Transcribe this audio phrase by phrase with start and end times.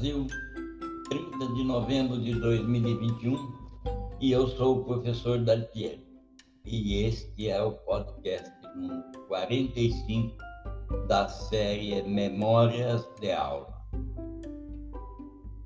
[0.00, 0.26] Brasil,
[1.10, 3.52] 30 de novembro de 2021,
[4.18, 6.02] e eu sou o professor Daltieri.
[6.64, 10.38] E este é o podcast número 45
[11.06, 13.68] da série Memórias de Aula.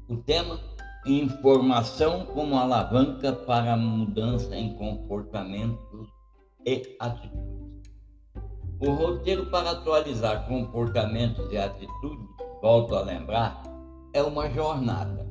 [0.09, 0.59] O tema
[1.07, 6.09] Informação como alavanca para mudança em comportamentos
[6.67, 7.93] e atitudes.
[8.81, 12.27] O roteiro para atualizar comportamentos e atitudes,
[12.61, 13.74] volto a lembrar,
[14.15, 15.29] é uma jornada.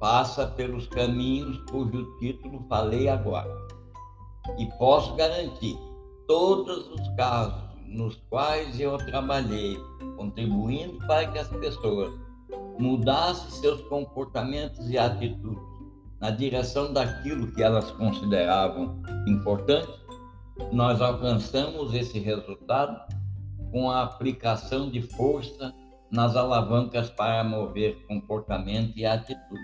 [0.00, 3.52] Passa pelos caminhos cujo título falei agora.
[4.58, 5.76] E posso garantir,
[6.26, 9.78] todos os casos nos quais eu trabalhei,
[10.16, 12.12] contribuindo para que as pessoas
[12.78, 15.62] mudassem seus comportamentos e atitudes
[16.20, 19.92] na direção daquilo que elas consideravam importante,
[20.72, 22.96] nós alcançamos esse resultado
[23.70, 25.74] com a aplicação de força
[26.14, 29.60] nas alavancas para mover comportamento e atitude.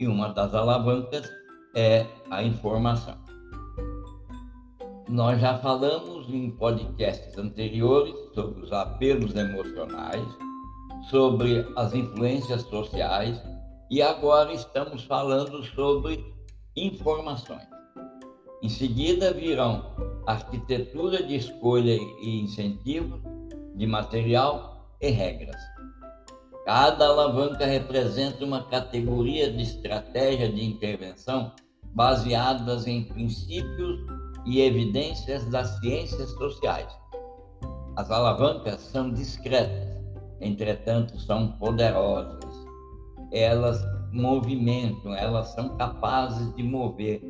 [0.00, 1.30] E uma das alavancas
[1.76, 3.16] é a informação.
[5.06, 10.26] Nós já falamos em podcasts anteriores sobre os apelos emocionais,
[11.10, 13.40] sobre as influências sociais
[13.90, 16.24] e agora estamos falando sobre
[16.74, 17.68] informações.
[18.62, 19.94] Em seguida virão
[20.26, 23.20] arquitetura de escolha e incentivo
[23.74, 25.73] de material e regras.
[26.64, 31.52] Cada alavanca representa uma categoria de estratégia de intervenção
[31.94, 34.00] baseadas em princípios
[34.46, 36.88] e evidências das ciências sociais.
[37.96, 40.02] As alavancas são discretas,
[40.40, 42.66] entretanto são poderosas.
[43.30, 47.20] Elas movimentam, elas são capazes de mover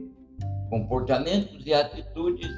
[0.71, 2.51] comportamentos e atitudes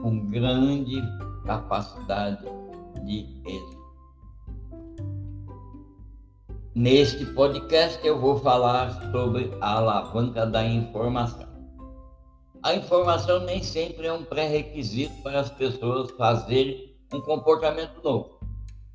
[0.00, 1.02] com grande
[1.44, 2.44] capacidade
[3.04, 3.83] de êxito.
[6.74, 11.46] Neste podcast eu vou falar sobre a alavanca da informação.
[12.64, 18.40] A informação nem sempre é um pré-requisito para as pessoas fazerem um comportamento novo.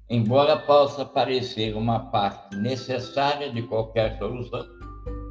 [0.10, 4.66] Embora possa parecer uma parte necessária de qualquer solução,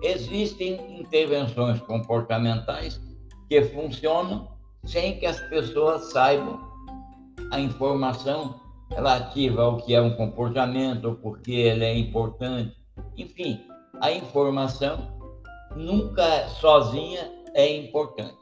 [0.03, 2.99] existem intervenções comportamentais
[3.47, 4.49] que funcionam
[4.87, 6.59] sem que as pessoas saibam
[7.51, 8.59] a informação
[8.91, 12.77] relativa ao que é um comportamento, porque ele é importante.
[13.17, 13.61] Enfim,
[14.01, 15.19] a informação
[15.77, 18.37] nunca sozinha é importante.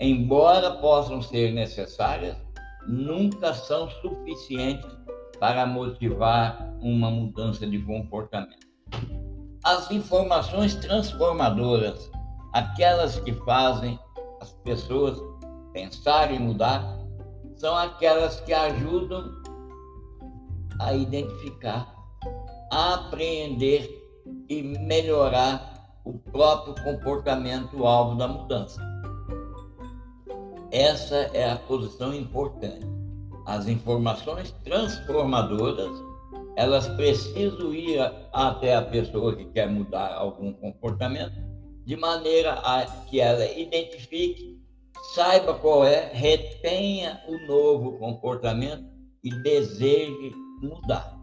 [0.00, 2.36] Embora possam ser necessárias,
[2.86, 4.90] nunca são suficientes
[5.38, 8.66] para motivar uma mudança de comportamento.
[9.62, 12.10] As informações transformadoras,
[12.52, 13.98] aquelas que fazem
[14.40, 15.18] as pessoas
[15.72, 16.98] pensar e mudar,
[17.56, 19.43] são aquelas que ajudam
[20.80, 21.94] a identificar,
[22.70, 23.88] a apreender
[24.48, 25.74] e melhorar
[26.04, 28.80] o próprio comportamento alvo da mudança.
[30.70, 32.86] Essa é a posição importante.
[33.46, 35.90] As informações transformadoras,
[36.56, 38.00] elas precisam ir
[38.32, 41.34] até a pessoa que quer mudar algum comportamento,
[41.84, 44.54] de maneira a que ela identifique
[45.14, 48.84] saiba qual é, retenha o novo comportamento
[49.22, 50.32] e deseje
[50.64, 51.18] mudar.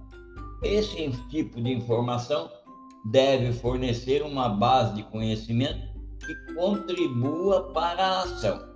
[0.63, 2.50] Esse tipo de informação
[3.06, 5.81] deve fornecer uma base de conhecimento
[6.19, 8.72] que contribua para a ação.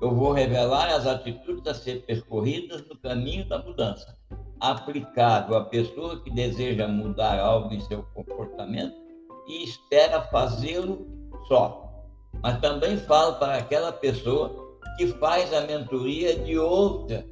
[0.00, 4.16] Eu vou revelar as atitudes a ser percorridas no caminho da mudança,
[4.60, 8.94] aplicável à pessoa que deseja mudar algo em seu comportamento
[9.48, 11.06] e espera fazê-lo
[11.48, 11.88] só
[12.42, 17.24] mas também falo para aquela pessoa que faz a mentoria de outra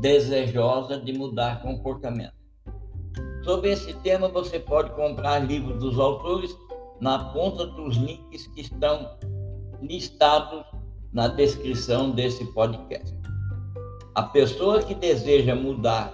[0.00, 2.34] desejosa de mudar comportamento.
[3.44, 6.56] Sobre esse tema, você pode comprar livros dos autores
[7.00, 9.18] na ponta dos links que estão
[9.82, 10.64] listados
[11.12, 13.14] na descrição desse podcast.
[14.14, 16.12] A pessoa que deseja mudar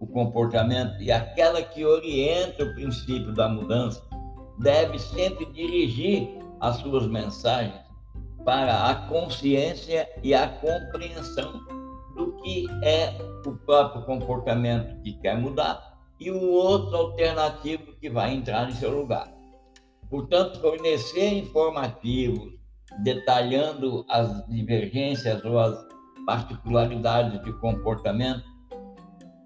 [0.00, 4.02] o comportamento e aquela que orienta o princípio da mudança
[4.58, 6.28] deve sempre dirigir
[6.60, 7.80] as suas mensagens
[8.44, 11.73] para a consciência e a compreensão
[12.44, 18.68] que é o próprio comportamento que quer mudar e o outro alternativo que vai entrar
[18.68, 19.32] em seu lugar.
[20.10, 22.52] Portanto, fornecer informativos
[23.02, 25.76] detalhando as divergências ou as
[26.26, 28.44] particularidades de comportamento,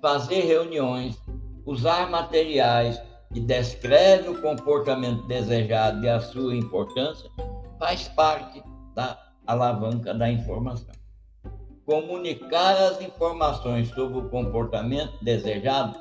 [0.03, 1.17] fazer reuniões,
[1.65, 3.01] usar materiais
[3.33, 7.31] que descrevem o comportamento desejado e a sua importância,
[7.79, 8.63] faz parte
[8.95, 10.98] da alavanca da informação.
[11.89, 15.99] Comunicar as informações sobre o comportamento desejado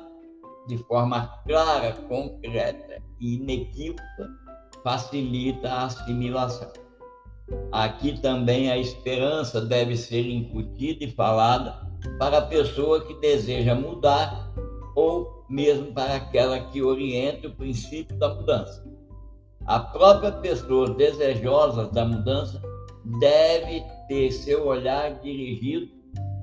[0.66, 4.28] de forma clara, concreta inequívoca
[4.84, 6.70] facilita a assimilação.
[7.72, 11.88] Aqui também a esperança deve ser incutida e falada
[12.18, 14.52] para a pessoa que deseja mudar
[14.94, 18.84] ou mesmo para aquela que orienta o princípio da mudança.
[19.64, 22.60] A própria pessoa desejosa da mudança
[23.18, 25.88] deve ter seu olhar dirigido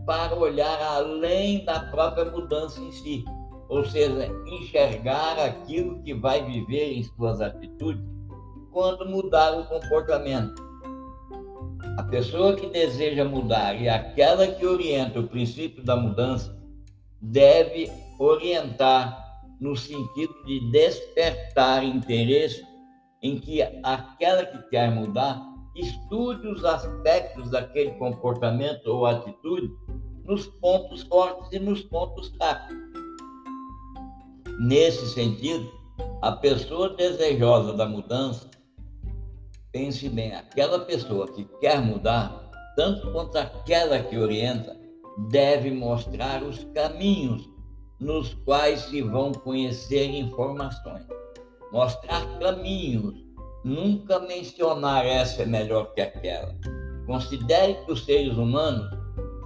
[0.06, 3.26] para olhar além da própria mudança em si,
[3.68, 8.04] ou seja, enxergar aquilo que vai viver em suas atitudes
[8.72, 10.64] quando mudar o comportamento.
[11.98, 16.56] A pessoa que deseja mudar e aquela que orienta o princípio da mudança
[17.22, 17.90] deve
[18.20, 19.24] orientar
[19.60, 22.64] no sentido de despertar interesse
[23.22, 25.42] em que aquela que quer mudar
[25.76, 29.72] estude os aspectos daquele comportamento ou atitude
[30.24, 32.76] nos pontos fortes e nos pontos fracos.
[34.60, 35.70] Nesse sentido,
[36.22, 38.50] a pessoa desejosa da mudança,
[39.72, 44.76] pense bem, aquela pessoa que quer mudar, tanto quanto aquela que orienta,
[45.30, 47.48] deve mostrar os caminhos
[48.00, 51.06] nos quais se vão conhecer informações.
[51.72, 53.25] Mostrar caminhos,
[53.66, 56.56] nunca mencionar essa é melhor que aquela.
[57.08, 58.88] Considere que os seres humanos,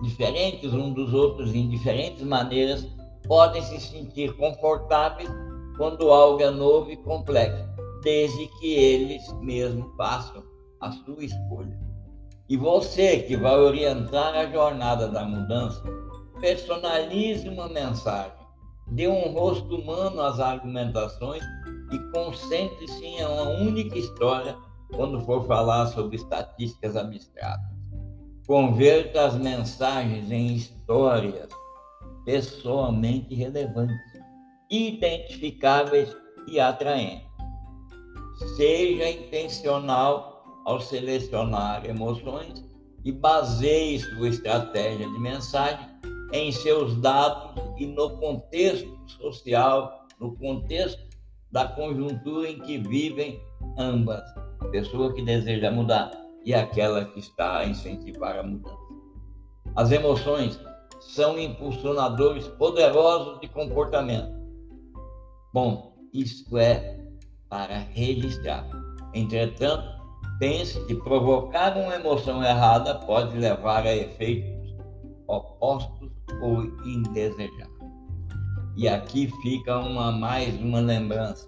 [0.03, 2.85] diferentes uns dos outros em diferentes maneiras,
[3.25, 5.29] podem se sentir confortáveis
[5.77, 7.65] quando algo é novo e complexo,
[8.03, 10.43] desde que eles mesmos façam
[10.81, 11.79] a sua escolha.
[12.49, 15.81] E você que vai orientar a jornada da mudança,
[16.41, 18.33] personalize uma mensagem,
[18.87, 21.43] dê um rosto humano às argumentações
[21.91, 24.57] e concentre-se em uma única história
[24.95, 27.69] quando for falar sobre estatísticas abstratas.
[28.47, 31.49] Converta as mensagens em histórias
[32.25, 33.97] pessoalmente relevantes,
[34.69, 36.15] identificáveis
[36.47, 37.27] e atraentes.
[38.55, 42.63] Seja intencional ao selecionar emoções
[43.03, 45.87] e baseie sua estratégia de mensagem
[46.31, 51.08] em seus dados e no contexto social, no contexto
[51.51, 53.41] da conjuntura em que vivem
[53.77, 54.23] ambas,
[54.59, 56.11] a pessoa que deseja mudar
[56.45, 58.77] e aquela que está a incentivar a mudança.
[59.75, 60.59] As emoções
[60.99, 64.37] são impulsionadores poderosos de comportamento.
[65.53, 66.99] Bom, isso é
[67.49, 68.67] para registrar.
[69.13, 69.87] Entretanto,
[70.39, 74.75] pense que provocar uma emoção errada pode levar a efeitos
[75.27, 76.09] opostos
[76.41, 77.78] ou indesejáveis.
[78.79, 81.45] E aqui fica uma mais uma lembrança.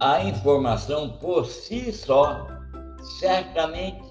[0.00, 2.44] A informação por si só
[3.20, 4.02] certamente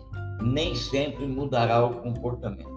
[0.41, 2.73] nem sempre mudará o comportamento.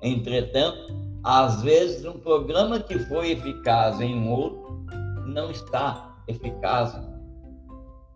[0.00, 0.94] Entretanto,
[1.24, 4.86] às vezes, um programa que foi eficaz em um outro
[5.26, 6.96] não está eficaz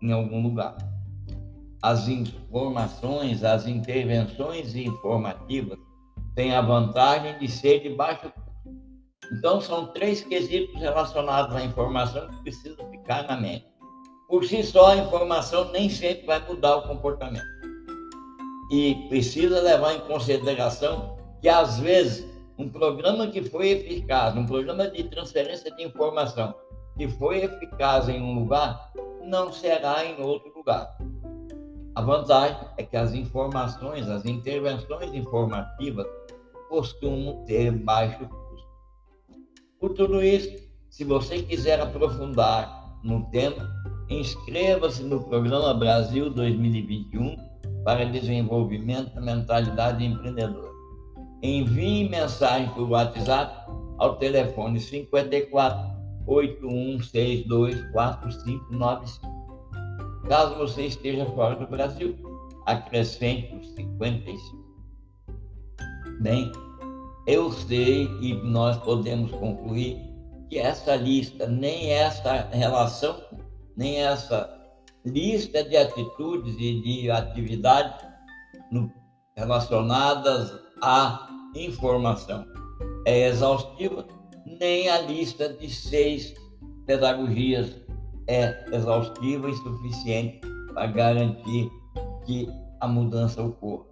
[0.01, 0.77] em algum lugar.
[1.83, 5.77] As informações, as intervenções informativas
[6.35, 8.31] têm a vantagem de ser de baixo.
[9.31, 13.65] Então, são três quesitos relacionados à informação que precisam ficar na mente.
[14.27, 17.45] Por si só, a informação nem sempre vai mudar o comportamento.
[18.71, 22.25] E precisa levar em consideração que, às vezes,
[22.57, 26.53] um programa que foi eficaz, um programa de transferência de informação
[26.97, 28.91] que foi eficaz em um lugar,
[29.23, 30.95] não será em outro lugar.
[31.95, 36.07] A vantagem é que as informações, as intervenções informativas
[36.69, 38.29] costumam ter baixo.
[39.81, 43.69] Por tudo isso, se você quiser aprofundar no tema,
[44.09, 47.35] inscreva-se no programa Brasil 2021
[47.83, 50.71] para desenvolvimento da mentalidade empreendedora
[51.41, 55.91] envie mensagem por WhatsApp ao telefone 54
[56.27, 59.31] 8162 4595.
[60.27, 62.15] Caso você esteja fora do Brasil,
[62.67, 64.61] acrescente os 55.
[66.21, 66.51] Bem,
[67.27, 69.99] eu sei e nós podemos concluir
[70.49, 73.21] que essa lista, nem essa relação,
[73.77, 74.49] nem essa
[75.05, 78.05] lista de atitudes e de atividades
[79.35, 82.45] relacionadas a informação
[83.05, 84.05] é exaustiva,
[84.45, 86.33] nem a lista de seis
[86.85, 87.81] pedagogias
[88.27, 90.41] é exaustiva e suficiente
[90.73, 91.69] para garantir
[92.25, 92.47] que
[92.79, 93.90] a mudança ocorra.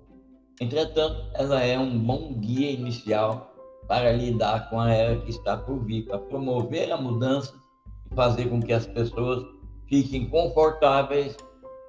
[0.60, 3.54] Entretanto, ela é um bom guia inicial
[3.88, 7.54] para lidar com a era que está por vir, para promover a mudança
[8.12, 9.46] e fazer com que as pessoas
[9.88, 11.38] fiquem confortáveis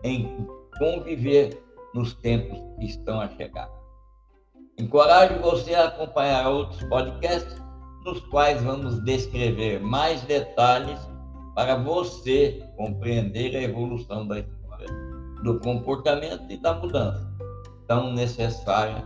[0.05, 0.47] em
[0.79, 1.63] conviver
[1.95, 3.69] nos tempos que estão a chegar.
[4.79, 7.61] Encorajo você a acompanhar outros podcasts,
[8.05, 10.99] nos quais vamos descrever mais detalhes
[11.57, 14.89] para você compreender a evolução da história,
[15.43, 17.30] do comportamento e da mudança
[17.91, 19.05] tão necessária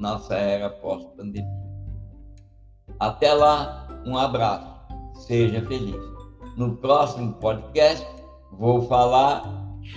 [0.00, 1.48] nossa era pós-pandemia.
[2.98, 4.66] Até lá, um abraço,
[5.24, 6.02] seja feliz.
[6.56, 8.04] No próximo podcast,
[8.50, 9.44] vou falar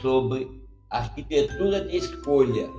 [0.03, 0.47] sobre
[0.91, 2.69] arquitetura de escolha